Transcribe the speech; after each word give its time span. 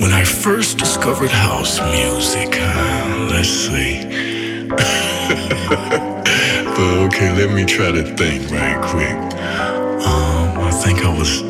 when 0.00 0.12
I 0.12 0.24
first 0.24 0.78
discovered 0.78 1.30
house 1.30 1.78
music, 1.78 2.58
let's 3.28 3.48
see. 3.48 4.02
but 6.74 6.90
okay, 7.06 7.30
let 7.36 7.50
me 7.54 7.66
try 7.66 7.92
to 7.92 8.02
think 8.16 8.50
right 8.50 8.80
quick. 8.82 9.18
Um, 10.06 10.58
I 10.58 10.70
think 10.82 11.04
I 11.04 11.12
was 11.16 11.42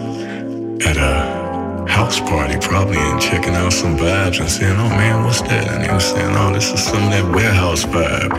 at 0.84 0.96
a 0.96 1.86
house 1.88 2.18
party 2.18 2.58
probably 2.60 2.98
and 2.98 3.20
checking 3.20 3.54
out 3.54 3.72
some 3.72 3.96
vibes 3.96 4.40
and 4.40 4.50
saying, 4.50 4.76
oh 4.76 4.88
man, 4.88 5.24
what's 5.24 5.42
that? 5.42 5.68
And 5.68 5.84
they 5.84 5.92
were 5.92 6.00
saying, 6.00 6.34
oh, 6.36 6.52
this 6.52 6.72
is 6.72 6.82
some 6.82 7.04
of 7.04 7.10
that 7.10 7.32
warehouse 7.32 7.84
vibe. 7.84 8.32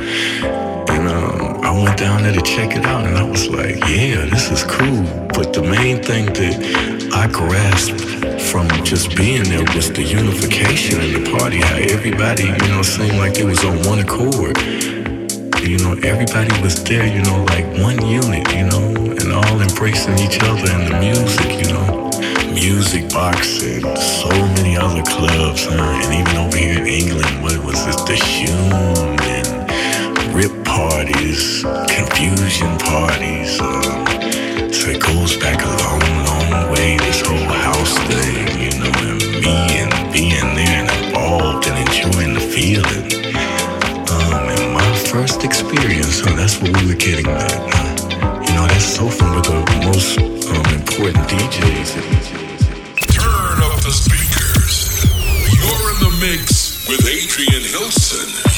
And 0.89 1.07
um, 1.07 1.60
I 1.71 1.83
went 1.83 1.97
down 1.97 2.23
there 2.23 2.33
to 2.33 2.41
check 2.41 2.75
it 2.75 2.85
out 2.85 3.05
and 3.07 3.17
I 3.17 3.23
was 3.23 3.47
like, 3.47 3.77
yeah, 3.87 4.25
this 4.25 4.51
is 4.51 4.61
cool. 4.63 5.03
But 5.31 5.53
the 5.53 5.61
main 5.63 6.03
thing 6.03 6.25
that 6.25 6.59
I 7.13 7.31
grasped 7.31 8.03
from 8.51 8.67
just 8.83 9.15
being 9.15 9.45
there 9.45 9.63
was 9.73 9.89
the 9.89 10.03
unification 10.03 10.99
in 10.99 11.23
the 11.23 11.31
party, 11.31 11.61
how 11.61 11.77
everybody, 11.77 12.43
you 12.43 12.67
know, 12.67 12.81
seemed 12.81 13.15
like 13.15 13.39
it 13.39 13.45
was 13.45 13.63
on 13.63 13.79
one 13.87 13.99
accord. 13.99 14.59
You 15.63 15.79
know, 15.79 15.95
everybody 16.03 16.51
was 16.61 16.83
there, 16.83 17.07
you 17.07 17.23
know, 17.23 17.39
like 17.55 17.63
one 17.79 18.05
unit, 18.05 18.51
you 18.51 18.67
know, 18.67 19.15
and 19.15 19.31
all 19.31 19.61
embracing 19.61 20.19
each 20.19 20.43
other 20.43 20.67
and 20.75 20.91
the 20.91 20.99
music, 20.99 21.55
you 21.55 21.71
know. 21.71 22.11
Music 22.51 23.07
box 23.13 23.63
and 23.63 23.97
so 23.97 24.27
many 24.59 24.75
other 24.75 25.03
clubs, 25.03 25.63
huh? 25.71 25.79
And 25.79 26.19
even 26.19 26.35
over 26.35 26.57
here 26.57 26.83
in 26.83 26.85
England, 26.85 27.41
what 27.41 27.55
was 27.63 27.79
it? 27.87 27.95
The 28.11 28.17
Shoom 28.19 28.73
and 28.75 29.21
Rip 29.21 29.60
parties, 30.71 31.63
confusion 31.91 32.77
parties. 32.79 33.59
Um, 33.59 34.07
so 34.71 34.89
it 34.95 35.01
goes 35.01 35.35
back 35.37 35.59
a 35.63 35.71
long, 35.83 36.03
long 36.29 36.71
way, 36.71 36.97
this 36.97 37.21
whole 37.27 37.51
house 37.67 37.95
thing, 38.07 38.47
you 38.63 38.71
know, 38.79 38.93
and 39.09 39.19
me 39.43 39.55
and 39.83 39.91
being 40.13 40.49
there 40.55 40.77
and 40.81 40.89
involved 41.03 41.67
and 41.67 41.77
enjoying 41.83 42.33
the 42.33 42.45
feeling. 42.55 43.05
Um, 44.15 44.43
and 44.55 44.73
my 44.73 44.91
first 45.11 45.43
experience, 45.43 46.15
so 46.21 46.29
that's 46.39 46.61
what 46.61 46.71
we 46.77 46.87
were 46.87 47.01
getting 47.07 47.27
at. 47.27 47.51
Huh? 47.75 48.43
You 48.47 48.53
know, 48.55 48.65
that's 48.67 48.85
so 48.85 49.09
fun 49.09 49.35
with 49.35 49.45
the 49.51 49.59
most 49.91 50.19
um, 50.19 50.67
important 50.73 51.23
DJs. 51.27 51.89
Turn 53.11 53.57
up 53.67 53.75
the 53.83 53.91
speakers. 53.91 55.03
You're 55.51 55.85
in 55.93 55.97
the 56.07 56.13
mix 56.23 56.87
with 56.87 57.03
Adrian 57.05 57.63
Hilson. 57.73 58.50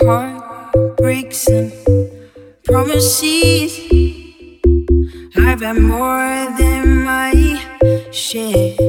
heart 0.00 0.96
breaks 0.96 1.46
and 1.48 1.72
promises 2.64 3.78
I've 5.36 5.60
had 5.60 5.76
more 5.80 6.46
than 6.58 7.04
my 7.04 7.32
share. 8.12 8.87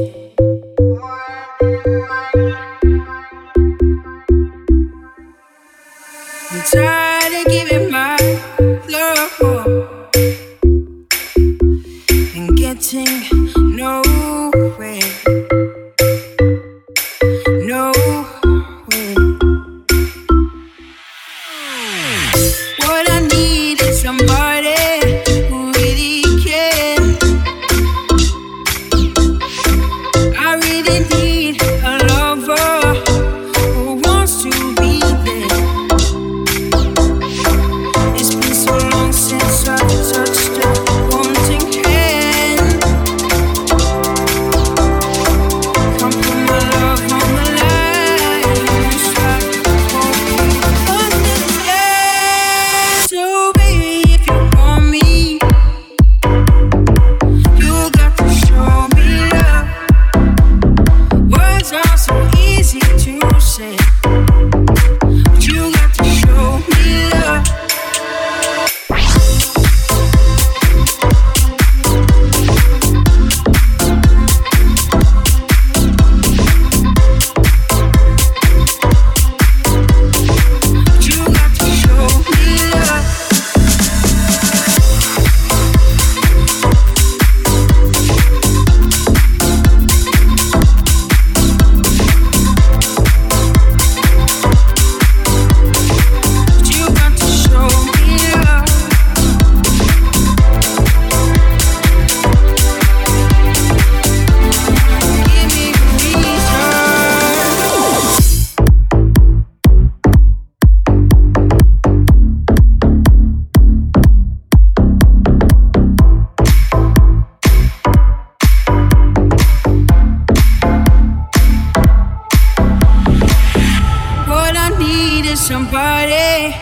somebody 126.10 126.54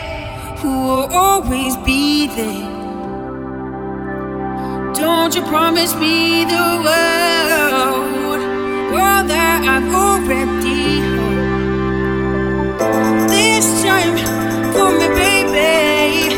who 0.60 0.68
will 0.68 1.08
always 1.12 1.76
be 1.78 2.26
there. 2.28 2.78
Don't 4.94 5.34
you 5.34 5.42
promise 5.42 5.94
me 5.94 6.44
the 6.44 6.80
world, 6.84 8.42
all 8.92 9.24
that 9.24 9.62
I've 9.64 9.92
already 9.94 11.00
hoped. 11.16 12.48
This 13.30 13.82
time, 13.82 14.16
for 14.72 14.90
me, 14.98 15.06
baby. 15.14 16.37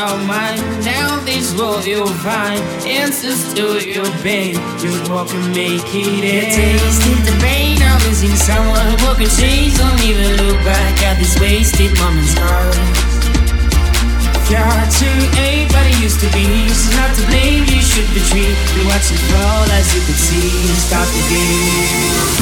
Of 0.00 0.26
mind. 0.26 0.60
Now 0.84 1.20
this 1.24 1.54
world 1.56 1.84
you'll 1.84 2.06
find 2.24 2.60
answers 2.88 3.52
to 3.54 3.78
your 3.84 4.08
pain. 4.24 4.56
You 4.80 4.90
walk 5.12 5.28
and 5.30 5.54
make 5.54 5.84
it 5.92 6.24
end. 6.24 6.52
Tasted 6.56 7.20
the 7.28 7.36
pain 7.40 7.76
of 7.82 8.00
losing 8.06 8.34
someone 8.34 8.96
who 8.98 9.14
can 9.20 9.28
change. 9.36 9.76
Don't 9.76 10.00
even 10.00 10.36
look 10.40 10.56
back 10.64 11.02
at 11.04 11.18
these 11.18 11.38
wasted 11.38 11.92
moments. 12.00 12.34
Got 14.48 14.90
to 14.90 15.10
ain't 15.38 15.70
what 15.72 15.86
it 15.86 16.00
used 16.00 16.20
to 16.20 16.28
be. 16.32 16.68
So 16.70 16.96
not 16.96 17.14
to 17.16 17.22
blame, 17.28 17.64
you 17.68 17.80
should 17.80 18.08
be 18.10 18.20
retreat. 18.20 18.56
You 18.74 18.88
watch 18.88 19.12
it 19.12 19.20
fall 19.28 19.68
as 19.78 19.86
you 19.94 20.00
could 20.00 20.16
see. 20.16 20.50
Stop 20.88 21.06
the 21.06 21.22
game. 21.28 22.40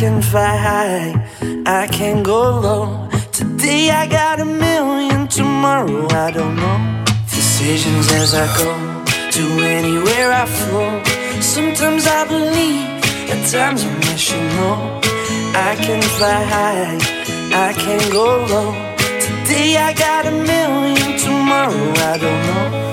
can 0.00 0.22
fly 0.22 0.56
high, 0.56 1.12
I 1.66 1.86
can 1.86 2.22
go 2.22 2.58
low. 2.58 3.06
Today 3.32 3.90
I 3.90 4.06
got 4.06 4.40
a 4.40 4.46
million, 4.46 5.28
tomorrow 5.28 6.08
I 6.08 6.30
don't 6.30 6.56
know. 6.56 7.04
Decisions 7.28 8.10
as 8.12 8.32
I 8.32 8.46
go, 8.56 8.70
to 9.36 9.44
anywhere 9.62 10.32
I 10.32 10.46
flow. 10.46 10.90
Sometimes 11.42 12.06
I 12.06 12.26
believe, 12.26 12.88
at 13.32 13.42
times 13.52 13.84
I'm 13.84 14.00
you 14.30 14.40
know. 14.56 15.00
I 15.68 15.76
can 15.84 16.00
fly 16.16 16.40
high, 16.54 16.96
I 17.68 17.74
can 17.74 18.00
go 18.10 18.26
low. 18.52 18.72
Today 19.26 19.76
I 19.76 19.92
got 19.92 20.24
a 20.24 20.30
million, 20.30 21.18
tomorrow 21.18 21.92
I 22.10 22.16
don't 22.16 22.42
know. 22.48 22.89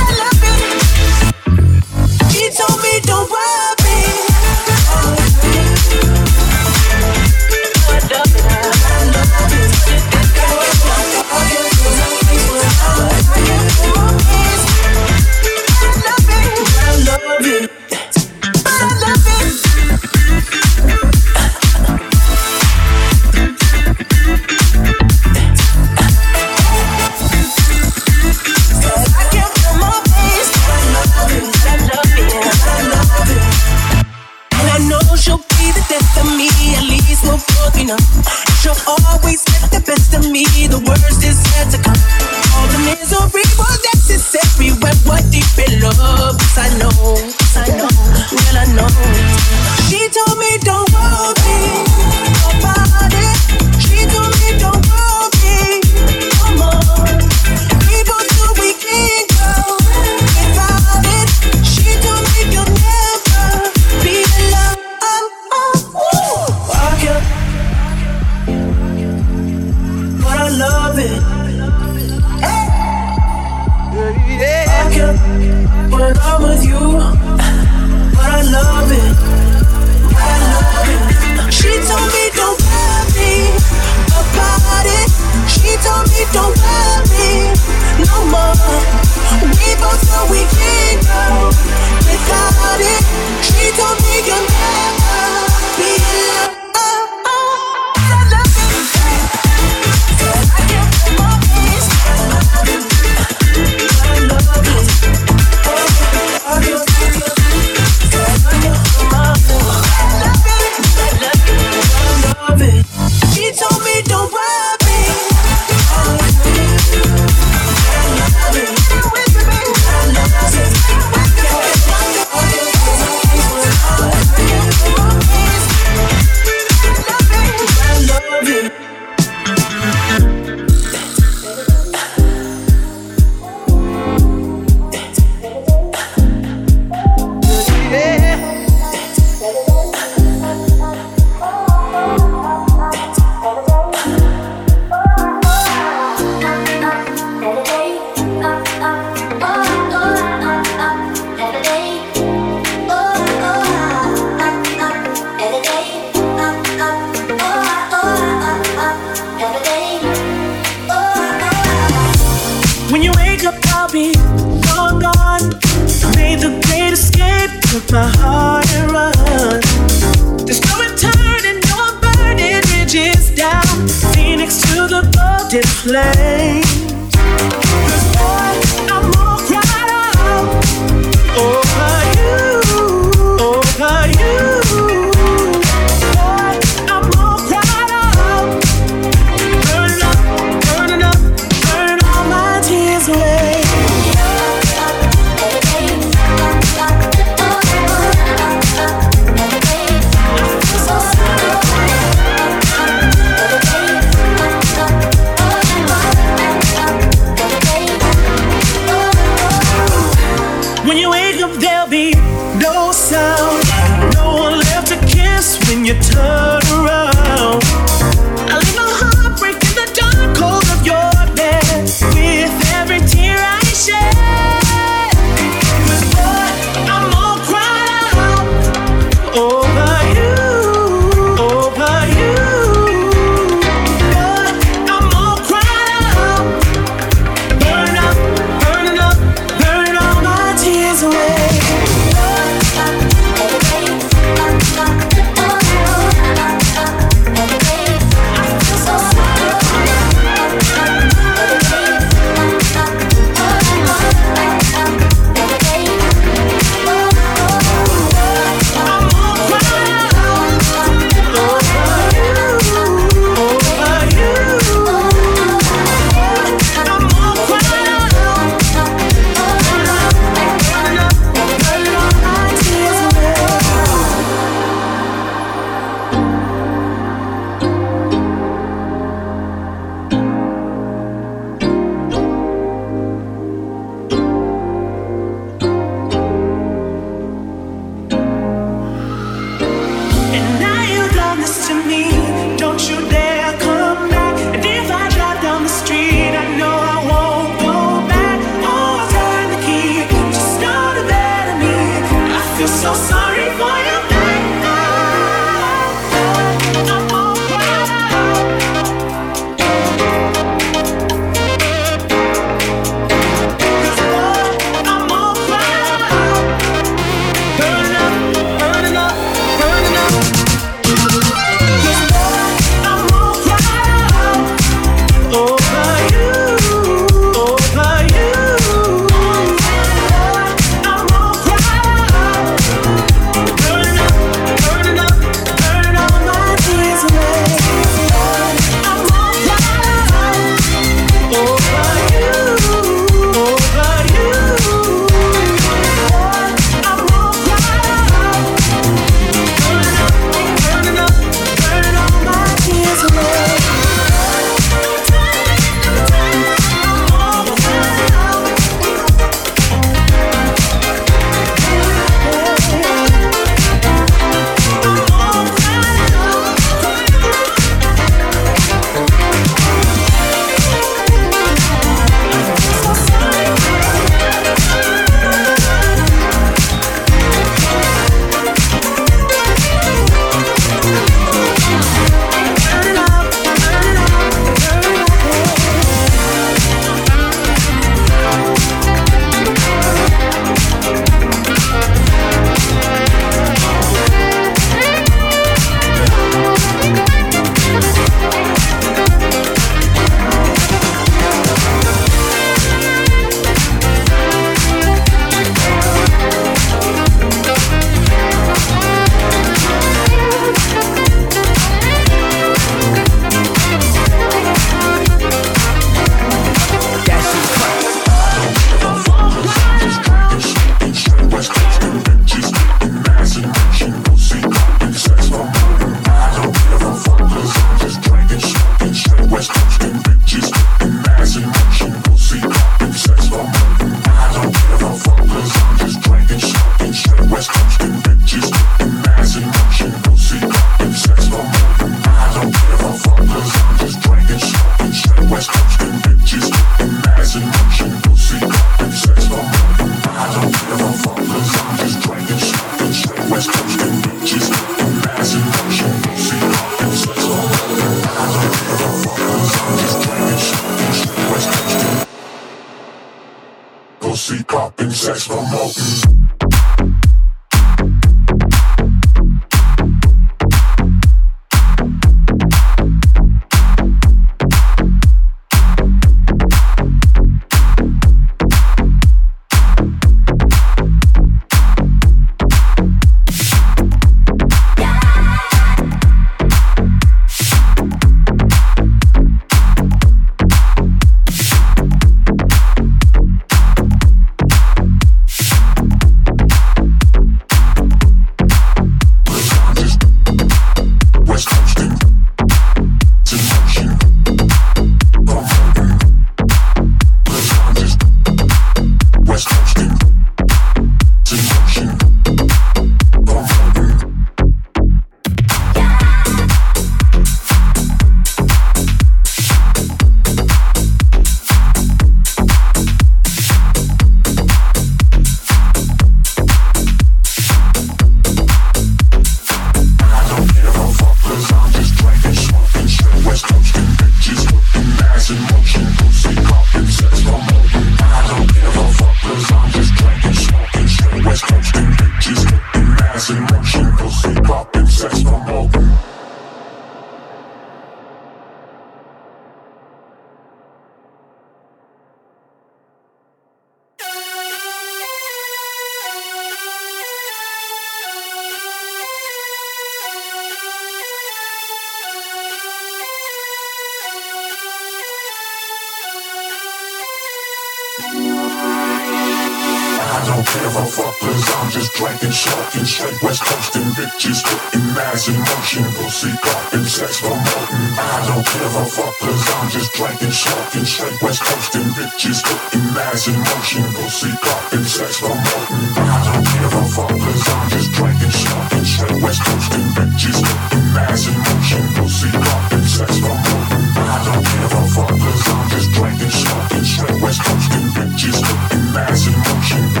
Cannibal 575.71 576.11
seeker, 576.11 576.57
insects 576.75 577.23
from 577.23 577.31
rotten. 577.31 577.79
I 577.95 578.27
don't 578.27 578.43
give 578.43 578.75
a 578.75 578.83
fuck, 578.91 579.15
cause 579.23 579.43
I'm 579.55 579.69
just 579.71 579.93
drinking, 579.95 580.35
smoking, 580.35 580.83
straight 580.83 581.15
west 581.23 581.47
coasting, 581.47 581.87
bitches 581.95 582.43
cooking, 582.43 582.91
ass 582.99 583.31
in 583.31 583.39
motion. 583.39 583.87
Cannibal 583.87 584.11
seeker, 584.11 584.57
insects 584.75 585.23
from 585.23 585.31
rotten. 585.31 585.79
I 585.95 586.19
don't 586.27 586.43
give 586.43 586.75
a 586.75 586.83
fuck, 586.91 587.15
cause 587.15 587.43
I'm 587.47 587.69
just 587.71 587.89
drinking, 587.95 588.35
smoking, 588.35 588.83
straight 588.83 589.19
west 589.23 589.41
coasting, 589.47 589.87
bitches 589.95 590.39
cooking, 590.43 590.87
ass 590.91 591.23
in 591.31 591.39
motion. 591.39 591.83
Cannibal 591.87 592.09
seeker, 592.19 592.55
insects 592.75 593.19
from 593.23 593.39
rotten. 593.39 593.81
I 593.95 594.17
don't 594.27 594.43
give 594.43 594.75
a 594.75 594.83
fuck, 594.91 595.15
cause 595.23 595.43
I'm 595.55 595.69
just 595.71 595.89
drinking, 595.95 596.35
smoking, 596.35 596.83
straight 596.83 597.19
west 597.23 597.39
coasting, 597.47 597.87
bitches 597.95 598.39
cooking, 598.43 598.91
ass 598.99 599.23
in 599.23 599.39
motion. 599.39 600.00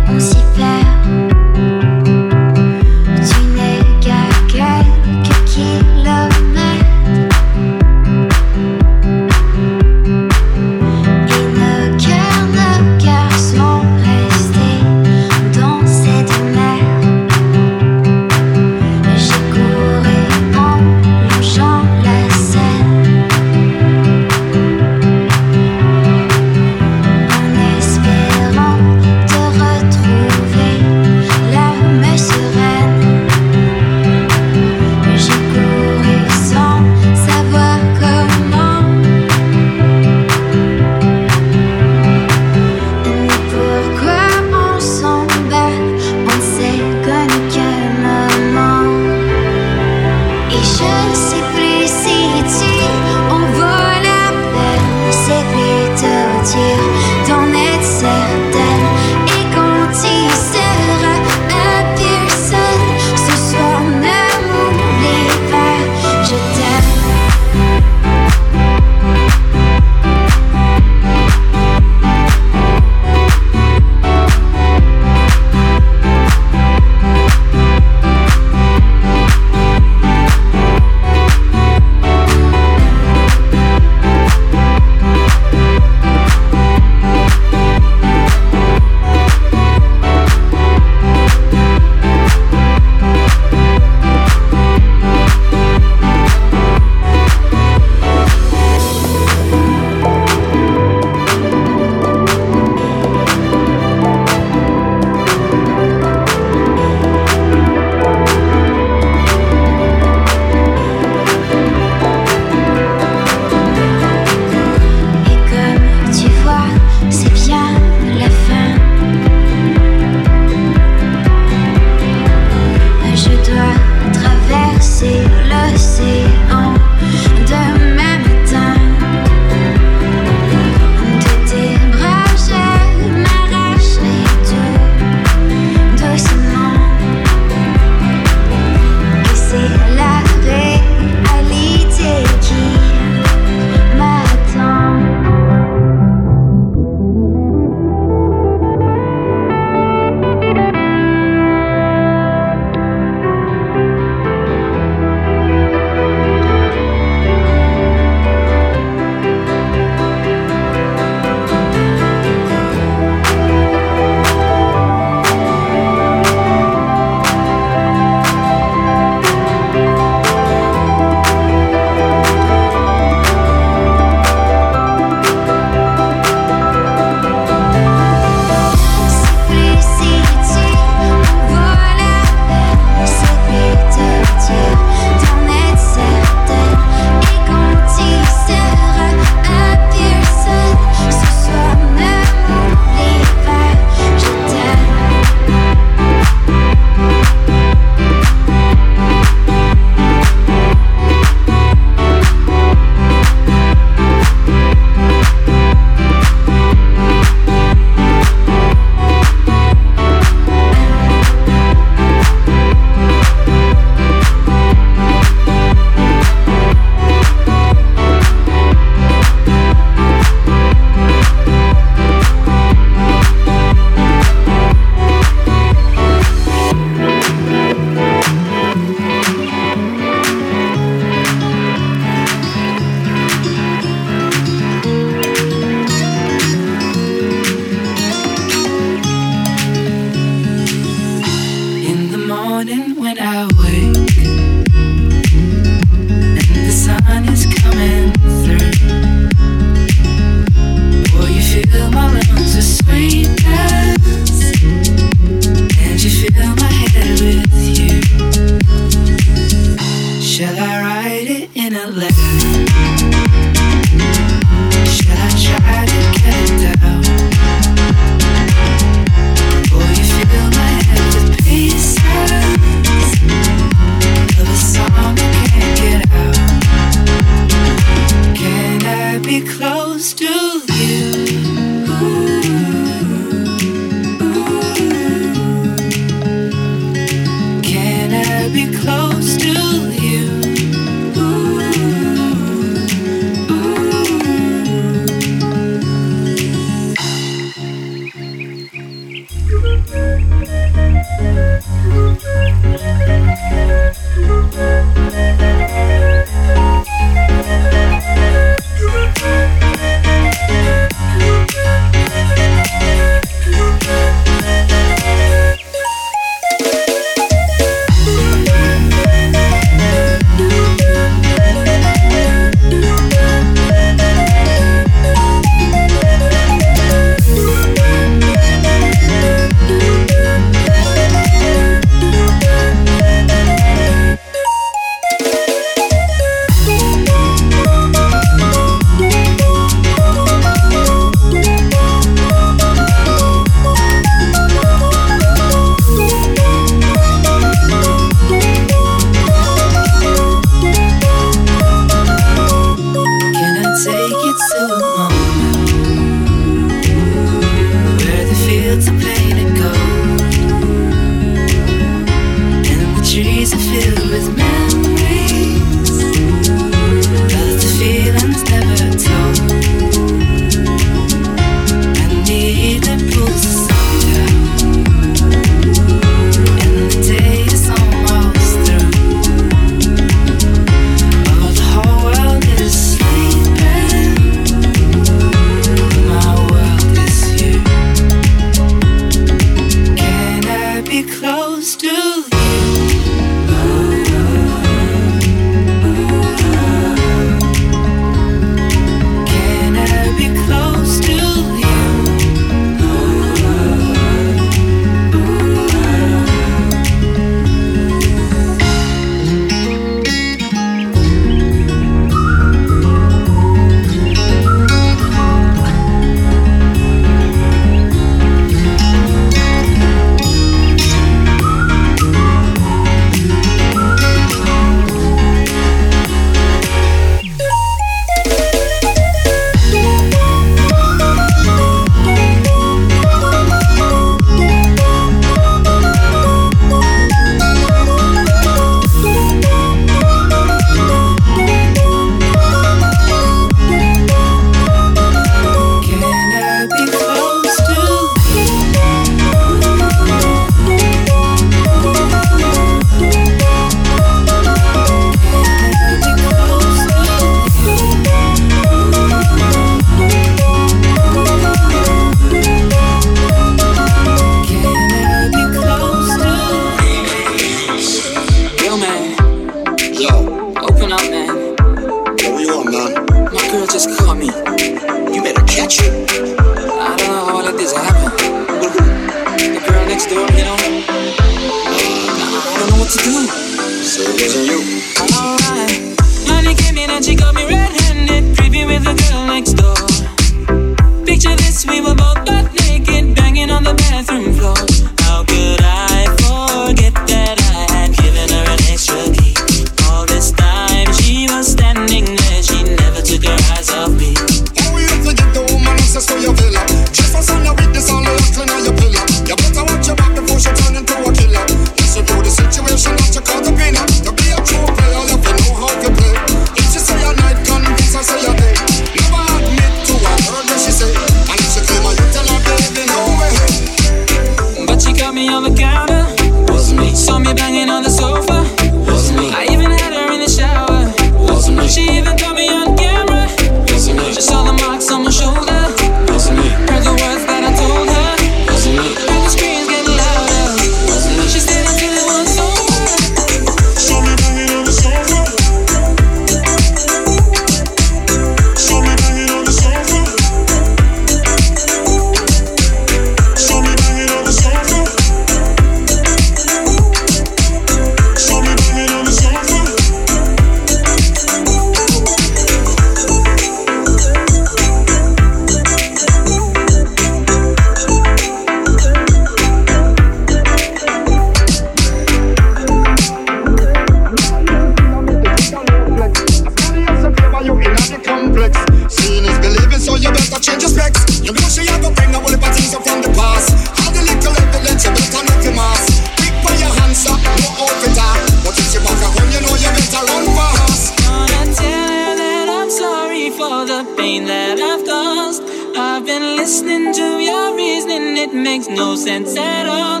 pain 594.00 594.24
that 594.24 594.58
I've 594.58 594.84
caused. 594.86 595.42
I've 595.76 596.06
been 596.06 596.36
listening 596.36 596.92
to 596.94 597.06
your 597.28 597.54
reasoning, 597.54 598.16
it 598.16 598.32
makes 598.32 598.66
no 598.66 598.96
sense 598.96 599.36
at 599.36 599.66
all. 599.66 600.00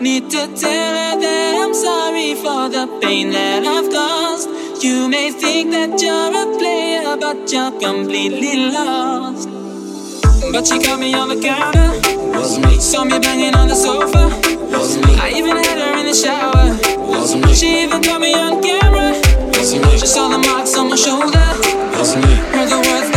Need 0.00 0.30
to 0.30 0.42
tell 0.62 0.92
her 1.00 1.14
that 1.24 1.52
I'm 1.62 1.74
sorry 1.88 2.34
for 2.34 2.62
the 2.76 2.84
pain 3.00 3.30
that 3.30 3.62
I've 3.64 3.88
caused. 3.98 4.48
You 4.82 5.08
may 5.08 5.30
think 5.30 5.70
that 5.70 5.92
you're 6.02 6.32
a 6.42 6.46
player, 6.58 7.16
but 7.24 7.38
you're 7.52 7.74
completely 7.86 8.54
lost. 8.74 9.48
But 10.52 10.66
she 10.66 10.78
caught 10.84 10.98
me 10.98 11.14
on 11.14 11.28
the 11.28 11.40
counter. 11.40 11.90
Was 12.36 12.58
me. 12.58 12.80
Saw 12.80 13.04
me 13.04 13.18
banging 13.20 13.54
on 13.54 13.68
the 13.68 13.76
sofa. 13.76 14.24
Was 14.74 14.96
me. 14.98 15.12
I 15.26 15.30
even 15.38 15.56
had 15.56 15.78
her 15.84 15.94
in 16.00 16.06
the 16.10 16.14
shower. 16.14 16.66
Was 17.10 17.34
me. 17.36 17.54
She 17.54 17.84
even 17.84 18.02
caught 18.02 18.20
me 18.20 18.34
on 18.34 18.60
camera. 18.60 19.08
Was 19.54 19.72
me. 19.74 19.90
She 20.00 20.06
saw 20.06 20.28
the 20.34 20.38
marks 20.38 20.76
on 20.76 20.90
my 20.90 20.96
shoulder. 20.96 21.46
Was 21.96 22.16
me. 22.16 22.30
Heard 22.54 22.70
the 22.70 22.80
words. 22.88 23.15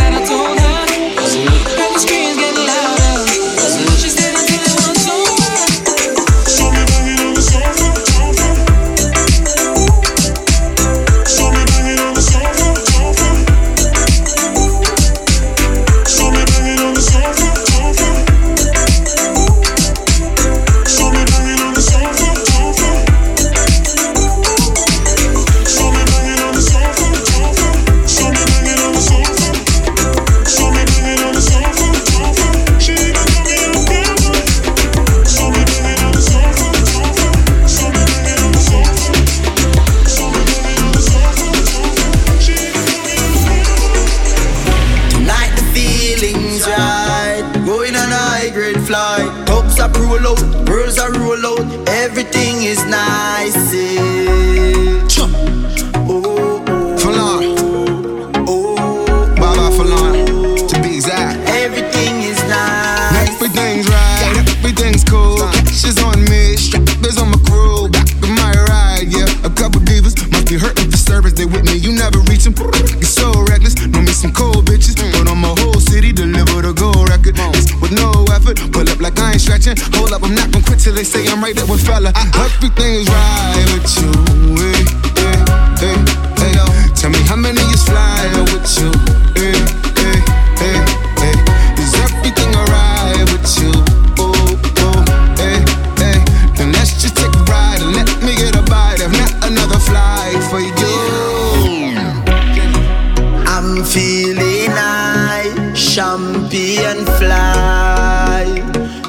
Champion 105.90 107.04
fly. 107.18 108.46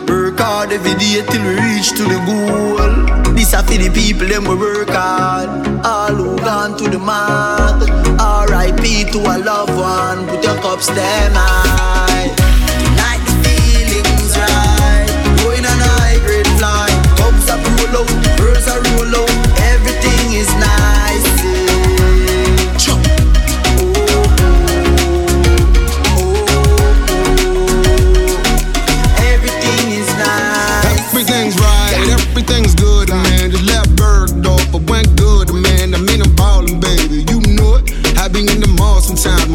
Work 0.08 0.40
hard 0.40 0.72
every 0.72 0.96
day 0.96 1.22
till 1.30 1.44
we 1.44 1.54
reach 1.54 1.90
to 1.94 2.04
the 2.10 2.18
goal. 2.26 3.34
This 3.36 3.54
are 3.54 3.62
for 3.62 3.78
the 3.78 3.90
people 3.94 4.28
them 4.28 4.46
we 4.46 4.56
work 4.56 4.90
hard. 4.90 5.50
All 5.86 6.16
who 6.16 6.38
gone 6.40 6.76
to 6.80 6.90
the 6.90 6.98
mark. 6.98 7.88
R.I.P. 8.20 9.12
to 9.12 9.20
a 9.20 9.38
loved 9.38 9.78
one. 9.78 10.26
Put 10.28 10.44
your 10.44 10.58
cups 10.62 10.88
them 10.88 11.34
high. 11.36 12.34
Tonight 12.82 13.24
the 13.30 13.36
feelings 13.46 14.34
right. 14.42 15.06
Going 15.38 15.66
on 15.72 15.78
a 15.86 15.90
high 16.02 16.18
grade 16.26 16.50
flight. 16.58 16.98
Cups 17.22 17.46
are 17.54 17.62
roll 17.62 18.02
out, 18.02 18.31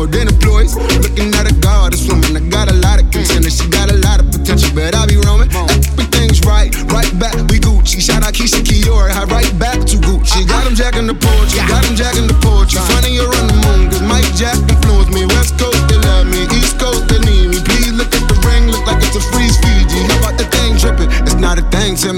more 0.06 0.18
than 0.18 0.28
employees. 0.28 0.74
Looking 1.02 1.34
at 1.34 1.50
a 1.50 1.54
goddess 1.54 2.06
woman. 2.08 2.36
I 2.36 2.40
got 2.48 2.70
a 2.70 2.74
lot 2.74 3.02
of 3.02 3.10
contenders. 3.10 3.58
She 3.58 3.68
got 3.68 3.90
a 3.90 3.98
lot 3.98 4.20
of 4.20 4.30
potential, 4.30 4.70
but 4.74 4.94
I 4.94 5.06
be 5.06 5.16
roaming. 5.16 5.50
Everything's 5.52 6.40
right, 6.46 6.70
right 6.92 7.10
back. 7.18 7.34
We 7.50 7.58
Gucci. 7.58 8.00
Shout 8.00 8.22
out 8.22 8.34
Keisha 8.34 8.62
Kiora. 8.62 9.10
I 9.10 9.24
right 9.24 9.52
back 9.58 9.80
to 9.90 9.96
Gucci. 9.96 10.46
Got 10.46 10.66
him 10.66 10.74
jacking 10.74 11.06
the 11.06 11.14
poetry. 11.14 11.58
Got 11.66 11.84
him 11.84 11.96
jacking 11.96 12.26
the 12.26 12.38
poetry. 12.42 12.80
Funny 12.92 13.14
you're 13.14 13.34
on 13.34 13.46
the 13.46 13.58
moon, 13.66 13.90
cause 13.90 14.02
Mike 14.02 14.30
Jack 14.34 14.58
influenced 14.70 15.12
me. 15.12 15.26
West 15.26 15.58
Coast, 15.58 15.85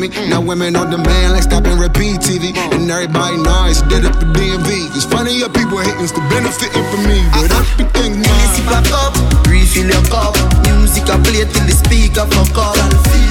me. 0.01 0.09
Now 0.29 0.41
women 0.41 0.77
on 0.77 0.91
demand, 0.91 1.33
like 1.33 1.43
stop 1.43 1.67
and 1.67 1.81
repeat 1.81 2.21
TV. 2.21 2.57
And 2.73 2.91
everybody 2.91 3.37
knows 3.37 3.83
did 3.83 4.05
it 4.05 4.15
for 4.15 4.29
DMV. 4.31 4.95
It's 4.97 5.05
funny 5.05 5.37
your 5.37 5.51
people 5.51 5.79
hating, 5.79 6.07
still 6.07 6.27
benefiting 6.31 6.85
from 6.91 7.03
me. 7.07 7.19
But 7.35 7.51
uh-huh. 7.51 7.63
I 7.63 7.77
be 7.77 7.85
everything's 7.99 8.29
Easy 8.29 8.63
back 8.65 8.89
up, 8.93 9.15
refill 9.49 9.89
your 9.91 10.05
cup. 10.09 10.35
Music 10.67 11.05
I 11.09 11.19
play 11.23 11.45
till 11.45 11.67
the 11.67 11.75
speaker 11.75 12.27
fuck 12.31 12.57
up. 12.57 12.77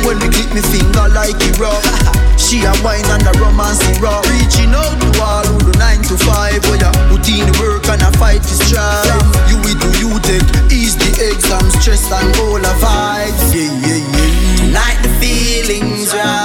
When 0.05 0.19
me 0.19 0.27
click 0.29 0.51
me 0.53 0.61
finger 0.61 1.07
like 1.13 1.39
it 1.39 1.57
rock. 1.59 1.83
She 2.37 2.63
a 2.63 2.71
wine 2.79 3.03
and 3.11 3.27
a 3.27 3.33
romance 3.41 3.81
it 3.89 3.99
rock. 3.99 4.23
Reaching 4.29 4.71
out 4.71 4.95
to 5.01 5.09
all 5.19 5.43
who 5.43 5.57
do 5.67 5.73
nine 5.79 6.01
to 6.07 6.15
five. 6.15 6.63
Where 6.69 6.79
ya 6.79 6.91
put 7.09 7.27
in 7.27 7.43
the 7.43 7.53
work 7.59 7.83
and 7.89 8.01
a 8.01 8.11
fight 8.15 8.41
to 8.41 8.55
strive. 8.63 9.03
You 9.49 9.57
will 9.65 9.75
do 9.75 9.89
you 9.99 10.09
take 10.21 10.45
ease 10.71 10.95
the 10.95 11.11
exam 11.27 11.65
stress 11.81 12.07
and 12.07 12.31
all 12.39 12.61
the 12.61 12.73
vibes. 12.79 13.51
Yeah 13.51 13.73
yeah 13.83 13.99
yeah. 13.99 14.55
Tonight 14.63 14.99
the 15.03 15.11
feelings 15.19 16.13
right. 16.13 16.36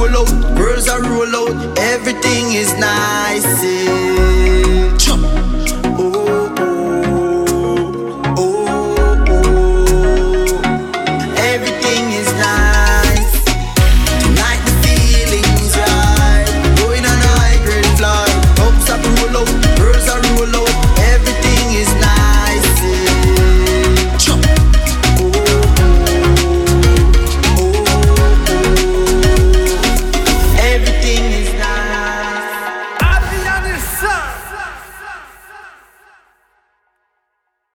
Roll 0.00 0.16
out, 0.16 0.56
girls 0.56 0.88
are 0.88 1.02
roll 1.02 1.36
out. 1.36 1.78
Everything 1.78 2.52
is 2.52 2.72
nice. 2.78 3.62
Eh. 3.62 4.96
Chum. 4.96 5.22